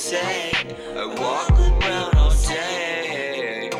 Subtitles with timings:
[0.00, 0.50] say.
[0.96, 3.70] I walk around all day.